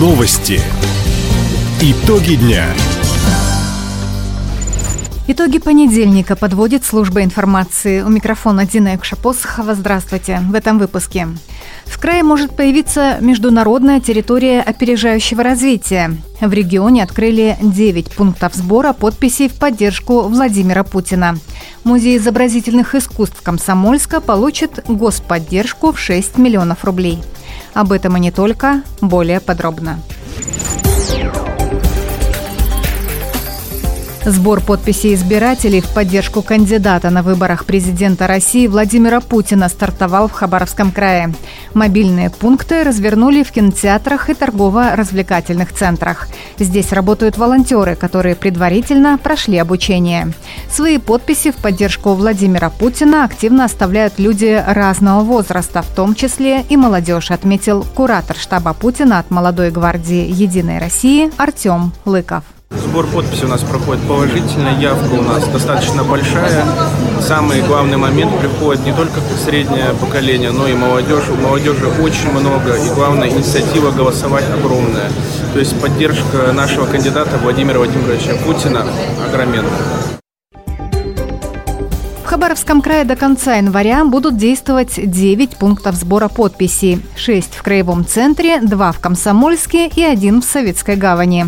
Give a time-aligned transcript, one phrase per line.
[0.00, 0.58] Новости.
[1.82, 2.64] Итоги дня.
[5.28, 8.00] Итоги понедельника подводит служба информации.
[8.00, 9.74] У микрофона Дина Экшапосхова.
[9.74, 10.40] Здравствуйте.
[10.48, 11.28] В этом выпуске.
[11.84, 16.16] В крае может появиться международная территория опережающего развития.
[16.40, 21.36] В регионе открыли 9 пунктов сбора подписей в поддержку Владимира Путина.
[21.84, 27.18] Музей изобразительных искусств Комсомольска получит господдержку в 6 миллионов рублей.
[27.74, 30.00] Об этом и не только, более подробно.
[34.24, 40.92] Сбор подписей избирателей в поддержку кандидата на выборах президента России Владимира Путина стартовал в Хабаровском
[40.92, 41.32] крае.
[41.72, 46.28] Мобильные пункты развернули в кинотеатрах и торгово-развлекательных центрах.
[46.58, 50.32] Здесь работают волонтеры, которые предварительно прошли обучение.
[50.70, 56.76] Свои подписи в поддержку Владимира Путина активно оставляют люди разного возраста, в том числе и
[56.76, 62.44] молодежь, отметил куратор штаба Путина от молодой гвардии «Единой России» Артем Лыков.
[62.70, 66.64] Сбор подписей у нас проходит положительно, явка у нас достаточно большая.
[67.20, 71.28] Самый главный момент приходит не только среднее поколение, но и молодежь.
[71.30, 75.10] У молодежи очень много, и главное, инициатива голосовать огромная.
[75.52, 78.84] То есть поддержка нашего кандидата Владимира Владимировича Путина
[79.24, 79.70] огроменная.
[82.24, 87.02] В Хабаровском крае до конца января будут действовать 9 пунктов сбора подписей.
[87.16, 91.46] 6 в Краевом центре, 2 в Комсомольске и 1 в Советской гавани.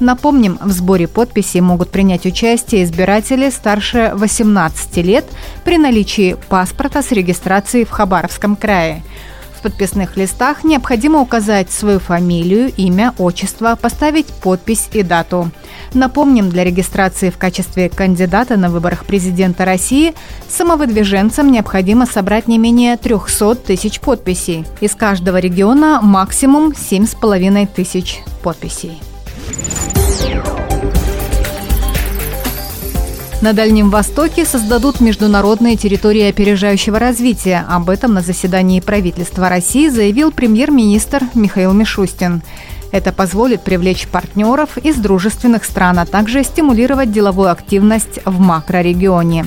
[0.00, 5.24] Напомним, в сборе подписей могут принять участие избиратели старше 18 лет
[5.64, 9.02] при наличии паспорта с регистрацией в Хабаровском крае.
[9.56, 15.52] В подписных листах необходимо указать свою фамилию, имя, отчество, поставить подпись и дату.
[15.94, 20.14] Напомним, для регистрации в качестве кандидата на выборах президента России
[20.48, 24.66] самовыдвиженцам необходимо собрать не менее 300 тысяч подписей.
[24.80, 29.00] Из каждого региона максимум 7,5 тысяч подписей.
[33.42, 37.66] На Дальнем Востоке создадут международные территории опережающего развития.
[37.68, 42.42] Об этом на заседании правительства России заявил премьер-министр Михаил Мишустин.
[42.92, 49.46] Это позволит привлечь партнеров из дружественных стран, а также стимулировать деловую активность в макрорегионе.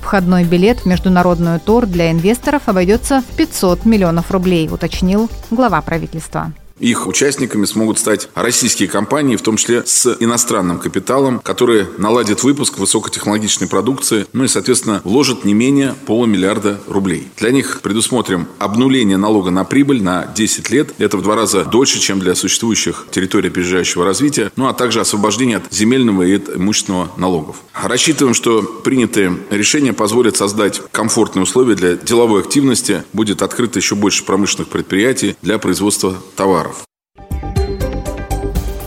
[0.00, 6.52] Входной билет в международную тур для инвесторов обойдется в 500 миллионов рублей, уточнил глава правительства.
[6.82, 12.78] Их участниками смогут стать российские компании, в том числе с иностранным капиталом, которые наладят выпуск
[12.78, 17.28] высокотехнологичной продукции, ну и, соответственно, вложат не менее полумиллиарда рублей.
[17.36, 20.92] Для них предусмотрим обнуление налога на прибыль на 10 лет.
[20.98, 25.58] Это в два раза дольше, чем для существующих территорий опережающего развития, ну а также освобождение
[25.58, 27.58] от земельного и имущественного налогов.
[27.82, 34.24] Рассчитываем, что принятые решения позволят создать комфортные условия для деловой активности, будет открыто еще больше
[34.24, 36.84] промышленных предприятий для производства товаров.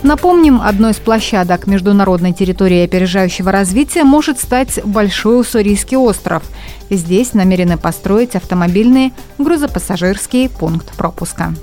[0.02, 6.44] Напомним, одной из площадок международной территории опережающего развития может стать Большой Уссурийский остров.
[6.90, 11.54] Здесь намерены построить автомобильный грузопассажирский пункт пропуска.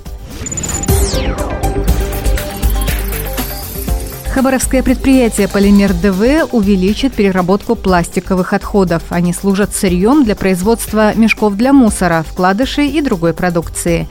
[4.33, 9.03] Хабаровское предприятие «Полимер ДВ» увеличит переработку пластиковых отходов.
[9.09, 14.07] Они служат сырьем для производства мешков для мусора, вкладышей и другой продукции.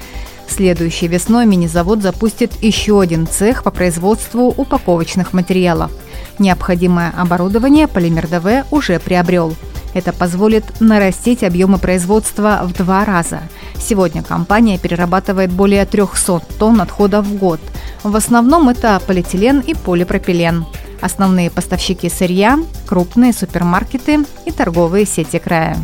[0.49, 5.91] Следующей весной мини-завод запустит еще один цех по производству упаковочных материалов.
[6.39, 9.57] Необходимое оборудование Полимер ДВ уже приобрел.
[9.93, 13.41] Это позволит нарастить объемы производства в два раза.
[13.77, 17.59] Сегодня компания перерабатывает более 300 тонн отходов в год.
[18.03, 20.67] В основном это полиэтилен и полипропилен.
[21.01, 25.77] Основные поставщики сырья– крупные супермаркеты и торговые сети края.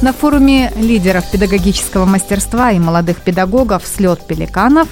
[0.00, 4.88] На форуме лидеров педагогического мастерства и молодых педагогов «Слет пеликанов»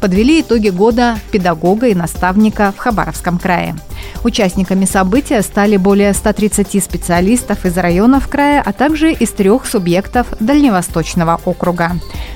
[0.00, 3.76] подвели итоги года педагога и наставника в Хабаровском крае.
[4.24, 11.40] Участниками события стали более 130 специалистов из районов края, а также из трех субъектов Дальневосточного
[11.44, 11.92] округа.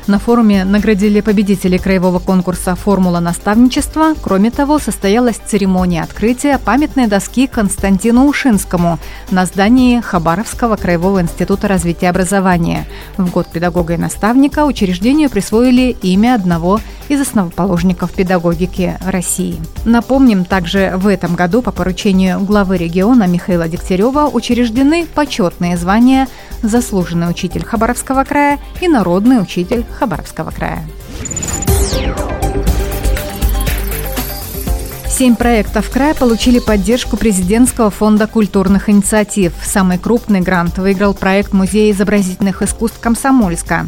[0.07, 4.15] На форуме наградили победителей краевого конкурса «Формула наставничества».
[4.21, 8.99] Кроме того, состоялась церемония открытия памятной доски Константину Ушинскому
[9.31, 12.87] на здании Хабаровского краевого института развития образования.
[13.17, 19.57] В год педагога и наставника учреждению присвоили имя одного из основоположников педагогики России.
[19.85, 26.29] Напомним, также в этом году по поручению главы региона Михаила Дегтярева учреждены почетные звания
[26.63, 30.85] «Заслуженный учитель Хабаровского края» и «Народный учитель Хабаровского края».
[35.21, 39.53] Семь проектов края получили поддержку президентского фонда культурных инициатив.
[39.63, 43.87] Самый крупный грант выиграл проект Музея изобразительных искусств Комсомольска.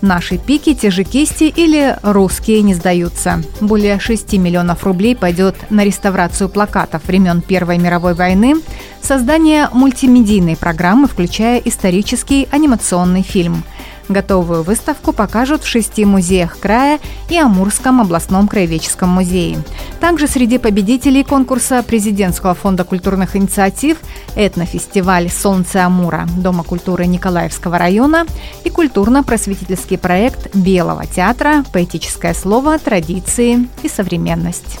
[0.00, 3.42] Наши пики, те же кисти или русские не сдаются.
[3.60, 8.54] Более 6 миллионов рублей пойдет на реставрацию плакатов времен Первой мировой войны,
[9.02, 13.64] создание мультимедийной программы, включая исторический анимационный фильм–
[14.08, 19.62] Готовую выставку покажут в шести музеях края и Амурском областном краеведческом музее.
[20.00, 23.98] Также среди победителей конкурса Президентского фонда культурных инициатив
[24.36, 28.26] этнофестиваль «Солнце Амура» Дома культуры Николаевского района
[28.64, 34.78] и культурно-просветительский проект Белого театра «Поэтическое слово, традиции и современность».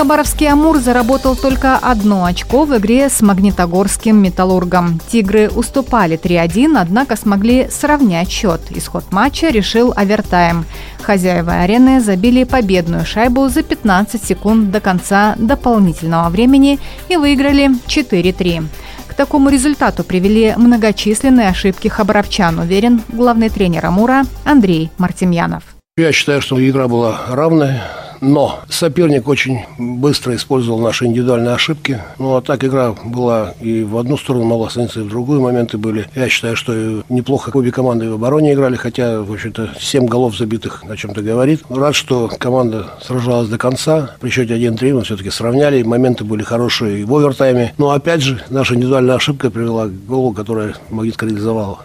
[0.00, 4.98] Хабаровский «Амур» заработал только одно очко в игре с магнитогорским «Металлургом».
[5.12, 8.62] «Тигры» уступали 3-1, однако смогли сравнять счет.
[8.70, 10.64] Исход матча решил овертайм.
[11.02, 16.78] Хозяева арены забили победную шайбу за 15 секунд до конца дополнительного времени
[17.10, 18.64] и выиграли 4-3.
[19.06, 25.62] К такому результату привели многочисленные ошибки хабаровчан, уверен главный тренер «Амура» Андрей Мартемьянов.
[25.98, 27.99] Я считаю, что игра была равная.
[28.20, 32.00] Но соперник очень быстро использовал наши индивидуальные ошибки.
[32.18, 35.78] Ну, а так игра была и в одну сторону могла становиться, и в другую моменты
[35.78, 36.06] были.
[36.14, 40.84] Я считаю, что неплохо обе команды в обороне играли, хотя, в общем-то, 7 голов забитых
[40.88, 41.62] о чем-то говорит.
[41.70, 44.16] Рад, что команда сражалась до конца.
[44.20, 45.82] При счете 1-3 мы все-таки сравняли.
[45.82, 47.72] Моменты были хорошие и в овертайме.
[47.78, 51.78] Но, опять же, наша индивидуальная ошибка привела к голу, которая Магнитка реализовала.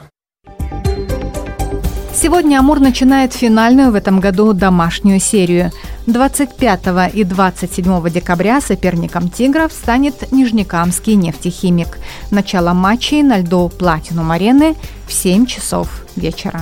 [2.13, 5.71] Сегодня Амур начинает финальную в этом году домашнюю серию.
[6.07, 11.99] 25 и 27 декабря соперником «Тигров» станет Нижнекамский нефтехимик.
[12.31, 14.75] Начало матчей на льду «Платинум арены»
[15.07, 16.61] в 7 часов вечера.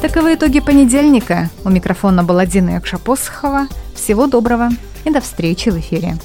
[0.00, 1.50] Таковы итоги понедельника.
[1.64, 3.68] У микрофона была Дина Якшапосхова.
[3.94, 4.70] Всего доброго
[5.04, 6.16] и до встречи в эфире.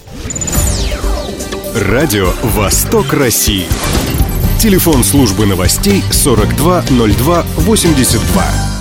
[1.75, 3.65] Радио «Восток России».
[4.59, 8.72] Телефон службы новостей 420282.